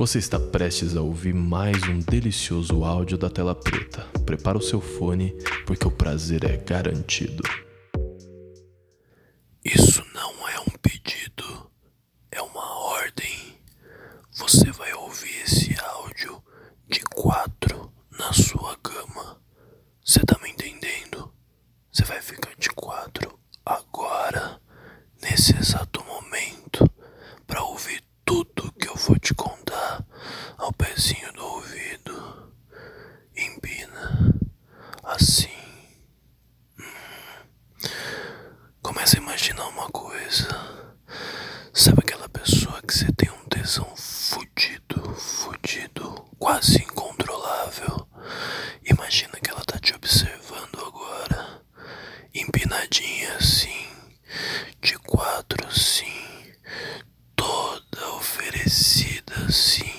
Você 0.00 0.18
está 0.18 0.40
prestes 0.40 0.96
a 0.96 1.02
ouvir 1.02 1.34
mais 1.34 1.82
um 1.82 1.98
delicioso 1.98 2.84
áudio 2.84 3.18
da 3.18 3.28
tela 3.28 3.54
preta. 3.54 4.00
Prepara 4.24 4.56
o 4.56 4.62
seu 4.62 4.80
fone, 4.80 5.32
porque 5.66 5.86
o 5.86 5.90
prazer 5.90 6.42
é 6.42 6.56
garantido. 6.56 7.42
Isso 9.62 10.02
não 10.14 10.48
é 10.48 10.58
um 10.60 10.72
pedido, 10.80 11.70
é 12.32 12.40
uma 12.40 12.66
ordem. 12.94 13.60
Você 14.38 14.72
vai 14.72 14.90
ouvir 14.94 15.42
esse 15.42 15.78
áudio 15.78 16.42
de 16.88 17.00
quatro 17.00 17.92
na 18.18 18.32
sua 18.32 18.78
cama. 18.78 19.38
Você 20.02 20.20
tá 20.20 20.38
me 20.42 20.48
entendendo? 20.48 21.30
Você 21.92 22.06
vai 22.06 22.22
ficar 22.22 22.54
de 22.56 22.70
quatro 22.70 23.38
agora, 23.66 24.62
nesse 25.20 25.54
exato 25.58 26.02
momento, 26.06 26.90
para 27.46 27.62
ouvir 27.64 28.02
tudo 28.24 28.72
que 28.78 28.88
eu 28.88 28.94
vou 28.94 29.18
te 29.18 29.34
contar 29.34 30.04
ao 30.56 30.72
pezinho 30.72 31.32
do 31.32 31.44
ouvido. 31.44 32.54
Empina 33.36 34.34
assim. 35.02 35.48
Hum. 36.78 37.88
Começa 38.82 39.16
a 39.16 39.20
imaginar 39.20 39.66
uma 39.68 39.88
coisa. 39.90 40.48
Sabe 41.74 42.00
aquela 42.04 42.28
pessoa 42.28 42.80
que 42.82 42.94
um 43.78 43.96
fudido, 43.96 45.14
fudido, 45.14 46.24
quase 46.38 46.78
incontrolável? 46.82 48.06
Imagina 48.84 49.32
que 49.42 49.50
ela 49.50 49.64
tá 49.64 49.78
te 49.78 49.94
observando 49.94 50.78
agora, 50.84 51.62
empinadinha 52.34 53.34
assim, 53.36 53.86
de 54.80 54.98
quatro 54.98 55.66
assim, 55.68 56.12
toda 57.36 58.08
oferecida 58.14 59.34
assim. 59.48 59.92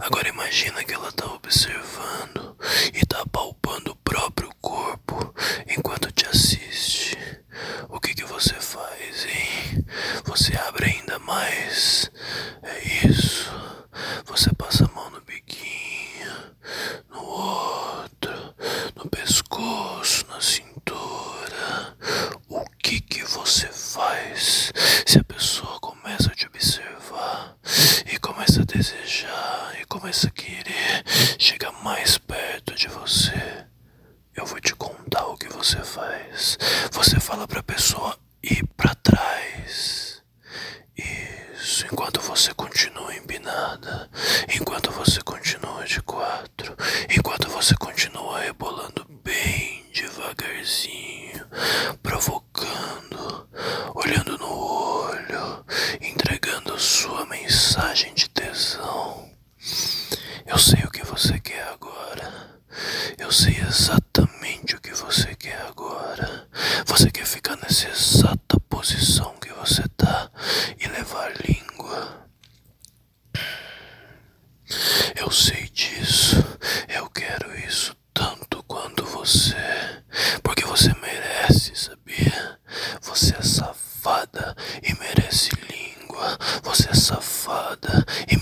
Agora 0.00 0.28
imagina 0.28 0.82
que 0.84 0.94
ela 0.94 1.12
tá 1.12 1.26
observando 1.32 2.56
e 2.92 3.04
tá 3.06 3.24
palpando 3.26 3.92
o 3.92 3.96
próprio 3.96 4.50
corpo 4.60 5.34
enquanto 5.68 6.10
te 6.12 6.26
assiste. 6.26 7.16
O 7.88 8.00
que 8.00 8.14
que 8.14 8.24
você 8.24 8.54
faz, 8.54 9.26
hein? 9.26 9.84
Você 10.24 10.56
abre 10.56 10.86
ainda 10.86 11.18
mais. 11.20 12.10
É 12.62 13.06
isso. 13.06 13.50
Você 14.26 14.52
passa 14.54 14.84
a 14.84 14.94
mão 14.94 15.10
no 15.10 15.20
biquinho, 15.20 16.32
no 17.10 17.22
outro, 17.22 18.54
no 18.96 19.08
pescoço, 19.08 20.26
na 20.28 20.40
cintura. 20.40 21.96
O 22.48 22.64
que 22.82 23.00
que 23.00 23.22
você 23.24 23.68
faz 23.68 24.72
se 25.06 25.18
a 25.18 25.24
pessoa 25.24 25.78
começa 25.80 26.30
a 26.30 26.34
te 26.34 26.46
observar 26.46 27.56
e 28.12 28.18
começa 28.18 28.61
a 28.61 28.61
desejar 28.74 29.76
e 29.80 29.84
começa 29.84 30.28
a 30.28 30.30
querer 30.30 31.04
chegar 31.38 31.72
mais 31.82 32.16
perto 32.16 32.74
de 32.74 32.88
você? 32.88 33.66
Eu 34.34 34.46
vou 34.46 34.58
te 34.60 34.74
contar 34.74 35.26
o 35.26 35.36
que 35.36 35.48
você 35.48 35.78
faz. 35.80 36.56
Você 36.90 37.20
fala 37.20 37.46
pra 37.46 37.62
pessoa 37.62 38.18
ir 38.42 38.66
pra 38.76 38.94
trás. 38.94 40.22
Isso, 40.96 41.84
enquanto 41.86 42.20
você 42.22 42.54
continua 42.54 43.14
empinada, 43.14 44.08
enquanto 44.54 44.90
você 44.90 45.20
continua 45.20 45.84
de 45.84 46.00
quatro, 46.02 46.74
enquanto 47.14 47.48
você 47.50 47.74
continua 47.74 48.40
rebolando 48.40 49.04
bem 49.22 49.84
devagarzinho, 49.92 51.46
provocando, 52.02 53.48
olhando 53.94 54.38
no 54.38 54.48
olho, 54.50 55.64
entregando 56.00 56.78
sua 56.80 57.26
mensagem 57.26 58.14
de. 58.14 58.31
Eu 60.52 60.58
sei 60.58 60.82
o 60.84 60.90
que 60.90 61.02
você 61.04 61.40
quer 61.40 61.66
agora. 61.68 62.60
Eu 63.16 63.32
sei 63.32 63.56
exatamente 63.56 64.76
o 64.76 64.80
que 64.82 64.90
você 64.92 65.34
quer 65.34 65.58
agora. 65.62 66.46
Você 66.86 67.10
quer 67.10 67.24
ficar 67.24 67.56
nessa 67.56 67.88
exata 67.88 68.60
posição 68.68 69.34
que 69.40 69.50
você 69.54 69.82
tá 69.96 70.30
e 70.78 70.86
levar 70.88 71.30
a 71.30 71.48
língua. 71.48 72.28
Eu 75.16 75.30
sei 75.30 75.68
disso. 75.70 76.36
Eu 76.86 77.08
quero 77.08 77.58
isso 77.66 77.96
tanto 78.12 78.62
quanto 78.64 79.04
você. 79.06 79.56
Porque 80.42 80.64
você 80.66 80.92
merece, 81.00 81.74
sabia? 81.74 82.58
Você 83.00 83.34
é 83.36 83.42
safada 83.42 84.54
e 84.82 84.92
merece 84.98 85.50
língua. 85.70 86.38
Você 86.62 86.90
é 86.90 86.94
safada 86.94 88.04
e 88.30 88.36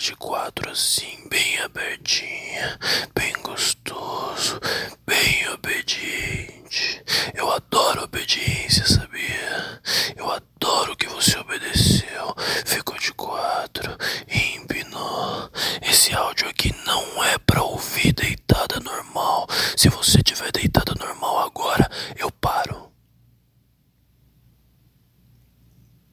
de 0.00 0.16
quatro 0.16 0.70
assim, 0.70 1.28
bem 1.28 1.58
abertinha, 1.60 2.78
bem 3.14 3.34
gostoso, 3.42 4.58
bem 5.06 5.46
obediente. 5.50 7.02
Eu 7.34 7.52
adoro 7.52 8.04
obediência, 8.04 8.86
sabia? 8.86 9.82
Eu 10.16 10.30
adoro 10.30 10.96
que 10.96 11.06
você 11.06 11.38
obedeceu, 11.38 12.34
ficou 12.64 12.96
de 12.98 13.12
quatro 13.12 13.94
e 14.26 14.56
empinou. 14.56 15.50
Esse 15.82 16.14
áudio 16.14 16.48
aqui 16.48 16.74
não 16.86 17.22
é 17.24 17.36
pra 17.36 17.62
ouvir 17.62 18.14
deitada 18.14 18.80
normal. 18.80 19.46
Se 19.76 19.90
você 19.90 20.22
tiver 20.22 20.50
deitada 20.50 20.94
normal 20.98 21.40
agora, 21.40 21.90
eu 22.16 22.30
paro. 22.30 22.90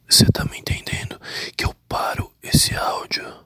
Você 0.10 0.26
tá 0.26 0.44
me 0.44 0.58
entendendo? 0.60 1.20
Que 1.56 1.64
eu 1.66 1.74
paro 1.88 2.34
esse 2.44 2.76
áudio. 2.76 3.46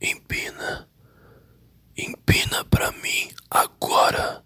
Empina. 0.00 0.88
Empina 1.96 2.64
pra 2.66 2.92
mim 2.92 3.30
agora. 3.50 4.44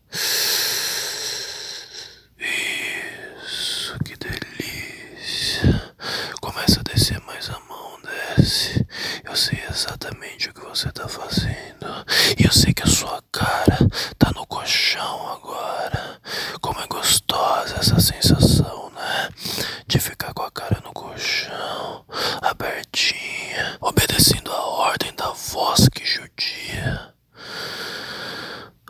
Isso, 2.39 3.99
que 4.05 4.17
delícia. 4.17 5.95
Começa 6.41 6.81
a 6.81 6.83
descer 6.85 7.21
mais 7.23 7.49
a 7.51 7.59
mão, 7.61 8.01
desce. 8.03 8.87
Eu 9.25 9.35
sei 9.35 9.59
exatamente 9.69 10.51
o 10.51 10.55
que 10.55 10.61
você 10.61 10.91
tá 10.93 11.09
fazendo. 11.09 12.05
E 12.39 12.45
eu 12.45 12.53
sei 12.53 12.73
que 12.73 12.83
a 12.83 12.87
sua 12.87 13.21
cara 13.33 13.79
tá 14.17 14.31
no 14.33 14.47
colchão 14.47 15.33
agora. 15.33 16.21
Como 16.61 16.81
é 16.81 16.87
gostosa 16.87 17.77
essa 17.79 17.99
sensação, 18.01 18.91
né? 18.91 19.29
De 19.87 19.99
ficar 19.99 20.33
com 20.35 20.43
a 20.43 20.51
cara 20.51 20.81
no 20.85 20.93
colchão, 20.93 22.05
abertinha, 22.43 23.77
obedecendo 23.81 24.53
a 24.53 24.65
ordem 24.67 25.15
da 25.15 25.31
voz 25.31 25.89
que 25.89 26.05
judia. 26.05 27.15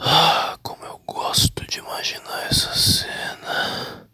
Ah, 0.01 0.57
como 0.63 0.85
eu 0.85 0.99
gosto 1.07 1.67
de 1.67 1.79
imaginar 1.79 2.47
essa 2.51 2.73
cena. 2.75 4.07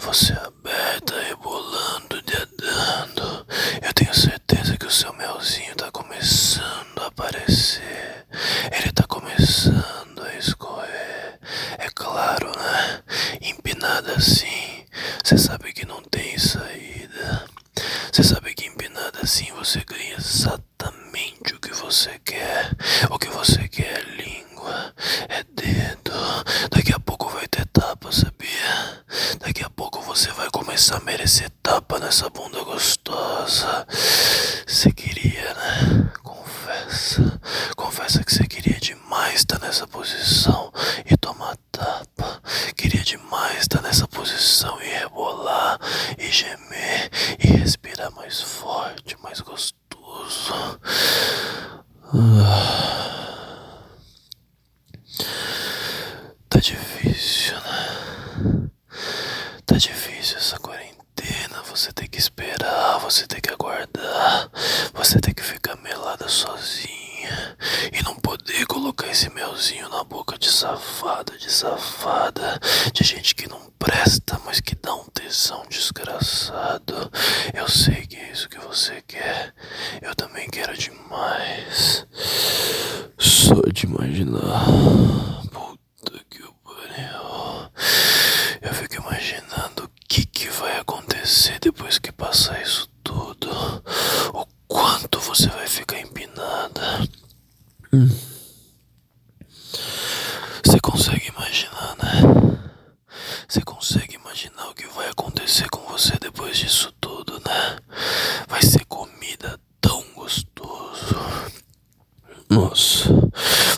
Você 0.00 0.32
aberta, 0.32 1.18
rebolando, 1.20 2.20
dedando. 2.22 3.46
Eu 3.82 3.92
tenho 3.94 4.14
certeza 4.14 4.76
que 4.76 4.86
o 4.86 4.90
seu 4.90 5.12
melzinho 5.14 5.74
tá 5.76 5.90
começando 5.90 6.98
a 7.00 7.06
aparecer. 7.06 8.26
Ele 8.72 8.92
tá 8.92 9.04
começando 9.04 10.22
a 10.22 10.34
escorrer. 10.34 11.38
É 11.78 11.88
claro, 11.94 12.50
né? 12.58 13.02
Empinada 13.40 14.14
assim. 14.14 14.84
Você 15.24 15.38
sabe 15.38 15.72
que 15.72 15.86
não 15.86 16.02
tem 16.02 16.36
saída. 16.38 17.44
Você 18.12 18.22
sabe 18.22 18.54
que 18.54 18.66
empinada 18.66 19.09
assim 19.22 19.52
você 19.52 19.84
ganha 19.84 20.14
exatamente 20.16 21.54
o 21.54 21.60
que 21.60 21.72
você 21.74 22.18
quer. 22.24 22.70
O 23.10 23.18
que 23.18 23.28
você 23.28 23.68
quer 23.68 24.00
é 24.00 24.22
língua, 24.22 24.94
é 25.28 25.42
dedo. 25.44 26.12
Daqui 26.70 26.92
a 26.92 26.98
pouco 26.98 27.28
vai 27.28 27.46
ter 27.48 27.66
tapa, 27.66 28.10
sabia? 28.12 29.04
Daqui 29.38 29.62
a 29.62 29.70
pouco 29.70 30.00
você 30.02 30.30
vai 30.32 30.48
começar 30.50 30.96
a 30.96 31.00
merecer 31.00 31.50
tapa 31.62 31.98
nessa 31.98 32.28
bunda 32.30 32.62
gostosa. 32.64 33.86
Você 34.66 34.92
queria, 34.92 35.54
né? 35.54 36.10
Confessa. 36.22 37.40
Confessa 37.76 38.24
que 38.24 38.32
você 38.34 38.46
queria 38.46 38.78
demais 38.80 39.40
estar 39.40 39.58
nessa 39.60 39.86
posição 39.86 40.72
e 41.04 41.16
tomar 41.16 41.56
tapa. 41.70 42.09
Queria 42.76 43.02
demais 43.02 43.60
estar 43.62 43.82
nessa 43.82 44.06
posição 44.08 44.80
e 44.82 44.86
rebolar 44.88 45.78
e 46.18 46.28
gemer 46.30 47.10
e 47.38 47.46
respirar 47.48 48.10
mais 48.12 48.40
forte, 48.40 49.16
mais 49.22 49.40
gostoso. 49.40 50.54
Ah. 52.12 53.80
Tá 56.48 56.58
difícil, 56.58 57.54
né? 57.60 58.70
Tá 59.64 59.76
difícil 59.76 60.36
essa 60.36 60.58
quarentena. 60.58 61.62
Você 61.68 61.92
tem 61.92 62.08
que 62.08 62.18
esperar, 62.18 62.98
você 62.98 63.26
tem 63.26 63.40
que 63.40 63.50
aguardar, 63.50 64.50
você 64.92 65.18
tem 65.20 65.32
que 65.32 65.42
ficar 65.42 65.76
melada 65.76 66.28
sozinha 66.28 67.56
e 67.92 68.02
não 68.02 68.16
colocar 69.00 69.10
esse 69.10 69.30
melzinho 69.30 69.88
na 69.88 70.04
boca 70.04 70.38
de 70.38 70.50
safada, 70.50 71.36
de 71.38 71.50
safada, 71.50 72.60
de 72.92 73.02
gente 73.02 73.34
que 73.34 73.48
não 73.48 73.58
presta, 73.78 74.38
mas 74.44 74.60
que 74.60 74.74
dá 74.74 74.94
um 74.94 75.06
tesão 75.06 75.64
desgraçado. 75.70 77.10
Eu 77.54 77.66
sei 77.68 78.06
que 78.06 78.16
é 78.16 78.30
isso 78.30 78.48
que 78.48 78.58
você 78.58 79.02
quer, 79.06 79.54
eu 80.02 80.14
também 80.14 80.48
quero 80.50 80.76
demais. 80.76 82.06
Só 83.18 83.62
de 83.72 83.86
imaginar. 83.86 84.66
Puta 85.50 86.20
que 86.28 86.42
pariu. 86.62 87.70
Eu 88.60 88.74
fico 88.74 88.96
imaginando 88.96 89.84
o 89.84 89.90
que, 90.08 90.26
que 90.26 90.50
vai 90.50 90.78
acontecer 90.78 91.58
depois 91.60 91.98
que 91.98 92.12
passar. 92.12 92.49
Depois 106.50 106.58
disso 106.58 106.92
tudo, 107.00 107.40
né? 107.46 107.78
Vai 108.48 108.60
ser 108.60 108.84
comida 108.86 109.58
tão 109.80 110.02
gostoso. 110.14 111.16
Nossa, 112.48 113.08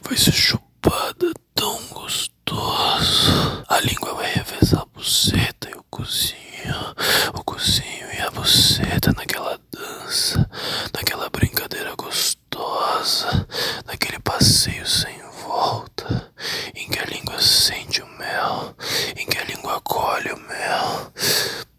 vai 0.03 0.17
ser 0.17 0.33
chupada 0.33 1.33
tão 1.55 1.79
gostoso. 1.89 3.65
A 3.69 3.79
língua 3.81 4.15
vai 4.15 4.33
revezar 4.33 4.81
a 4.83 4.87
buceta 4.87 5.69
e 5.69 5.75
o 5.75 5.85
cozinho, 5.91 6.95
o 7.35 7.45
cozinho 7.45 8.09
e 8.17 8.21
a 8.23 8.31
buceta 8.31 9.13
naquela 9.13 9.59
dança, 9.71 10.49
naquela 10.95 11.29
brincadeira 11.29 11.95
gostosa, 11.95 13.47
naquele 13.85 14.19
passeio 14.21 14.87
sem 14.87 15.21
volta, 15.47 16.33
em 16.75 16.89
que 16.89 16.99
a 16.99 17.05
língua 17.05 17.39
sente 17.39 18.01
o 18.01 18.07
mel, 18.19 18.75
em 19.15 19.27
que 19.27 19.37
a 19.37 19.45
língua 19.45 19.79
colhe 19.83 20.33
o 20.33 20.39
mel. 20.39 21.13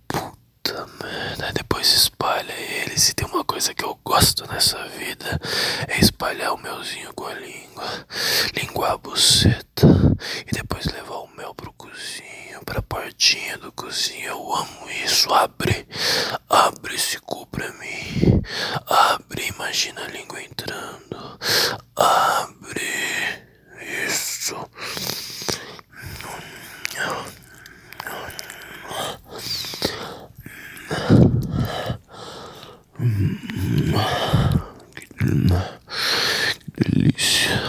Puta 0.07 0.43
espalha 1.91 2.53
ele. 2.53 2.97
Se 2.97 3.13
tem 3.13 3.27
uma 3.27 3.43
coisa 3.43 3.73
que 3.73 3.83
eu 3.83 3.97
gosto 4.03 4.47
nessa 4.47 4.87
vida, 4.89 5.39
é 5.87 5.99
espalhar 5.99 6.53
o 6.53 6.57
melzinho 6.57 7.13
com 7.13 7.25
a 7.25 7.33
língua, 7.33 8.07
linguar 8.55 8.93
a 8.93 8.97
buceta 8.97 9.87
e 10.47 10.51
depois 10.51 10.85
levar 10.85 11.17
o 11.17 11.35
mel 11.35 11.53
pro 11.55 11.73
cozinho, 11.73 12.63
pra 12.65 12.81
portinha 12.81 13.57
do 13.57 13.71
cozinho. 13.71 14.27
Eu 14.27 14.55
amo 14.55 14.89
isso. 15.03 15.33
Abre, 15.33 15.87
abre 16.49 16.95
esse 16.95 17.19
cu 17.19 17.45
pra 17.47 17.71
mim. 17.73 18.41
Abre, 18.87 19.47
imagina 19.47 20.03
a 20.03 20.07
língua 20.07 20.41
entrando. 20.41 21.39
Abre. 21.95 23.43
Isso. 24.07 24.55
Que 35.25 36.83
delícia. 36.83 37.61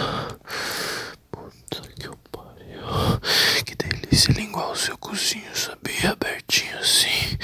Puta 1.31 1.81
que 1.97 2.09
pariu. 2.31 3.19
Que 3.65 3.75
delícia 3.75 4.33
linguar 4.33 4.71
o 4.71 4.75
seu 4.75 4.97
cozinho, 4.97 5.55
sabia? 5.55 6.11
Abertinho 6.11 6.77
assim. 6.79 7.37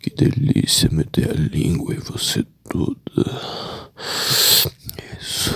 Que 0.00 0.10
delícia 0.10 0.88
meter 0.92 1.30
a 1.30 1.34
língua 1.34 1.94
e 1.94 1.98
você 1.98 2.44
tudo. 2.68 2.96
Isso, 5.20 5.50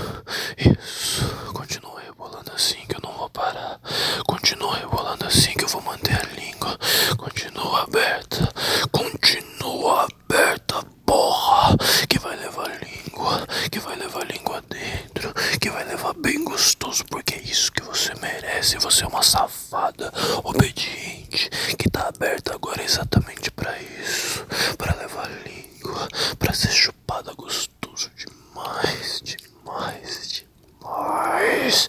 isso. 0.59 1.25
Continua 1.53 2.01
rebolando 2.01 2.53
assim 2.53 2.79
que 2.89 2.97
eu 2.97 3.01
não 3.03 3.12
vou 3.17 3.31
parar. 3.31 3.81
Continua 4.27 4.77
rebolando 4.77 5.25
assim 5.27 5.53
que 5.53 5.65
eu 5.65 5.69
vou 5.69 5.83
manter 5.83 6.15
a 6.15 6.25
língua. 6.35 6.77
Continua 7.17 7.83
aberta. 7.83 8.53
Continua 8.91 10.07
aberta, 10.07 10.83
porra. 11.07 11.77
Que 12.09 12.19
vai 12.19 12.37
levar 12.37 12.71
a 12.71 12.79
língua. 12.79 13.47
Que 13.71 13.79
vai 13.79 13.97
levar 13.97 14.23
a 14.23 14.25
língua 14.33 14.62
dentro. 14.69 15.33
Que 15.61 15.71
vai 15.71 15.85
levar 15.85 16.15
bem 16.15 16.43
gostoso. 16.45 17.05
Porque 17.07 17.35
é 17.35 17.43
isso 17.43 17.71
que 17.73 17.83
você 17.83 18.15
merece. 18.15 18.79
Você 18.79 19.05
é 19.05 19.07
uma 19.09 19.23
safada 19.23 20.12
obediente. 20.45 21.50
Que 21.79 21.89
tá 21.91 22.09
aberta 22.09 22.55
agora 22.55 22.83
exatamente 22.83 23.50
pra 23.50 23.77
isso. 24.00 24.45
Pra 24.79 24.95
levar 24.97 25.27
a 25.27 25.49
língua. 25.49 26.09
Pra 26.39 26.53
ser 26.55 26.73
chupada 26.73 27.33
gostoso 27.35 28.11
demais. 28.17 29.21
Demais, 29.23 30.45
demais. 30.81 31.89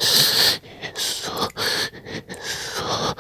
Isso, 0.95 1.31
isso. 2.37 3.15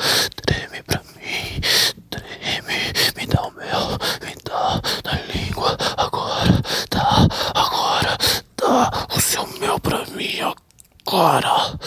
Treme 0.45 0.83
pra 0.83 1.01
mim. 1.15 1.61
Treme. 2.09 2.93
Me 3.15 3.25
dá 3.25 3.41
o 3.43 3.51
mel. 3.51 3.97
Me 4.21 4.35
dá 4.43 4.81
na 5.05 5.21
língua. 5.33 5.77
Agora. 5.97 6.61
Dá. 6.89 7.27
Agora. 7.55 8.17
Dá 8.57 9.07
o 9.15 9.19
seu 9.21 9.47
mel 9.59 9.79
pra 9.79 10.05
mim. 10.07 10.39
Agora. 11.07 11.77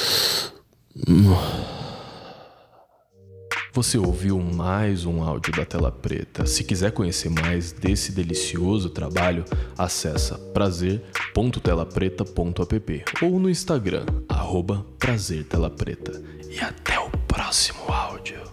Você 3.75 3.99
ouviu 3.99 4.39
mais 4.39 5.05
um 5.05 5.21
áudio 5.21 5.53
da 5.53 5.65
Tela 5.65 5.91
Preta. 5.91 6.47
Se 6.47 6.63
quiser 6.63 6.93
conhecer 6.93 7.29
mais 7.29 7.73
desse 7.73 8.13
delicioso 8.13 8.89
trabalho, 8.89 9.45
acessa 9.77 10.39
prazer.telapreta.app 10.39 13.05
ou 13.21 13.41
no 13.41 13.51
Instagram, 13.51 14.07
arroba 14.29 14.87
prazertelapreta. 14.97 16.23
E 16.49 16.61
até 16.61 17.01
o 17.01 17.11
próximo 17.27 17.83
áudio. 17.89 18.45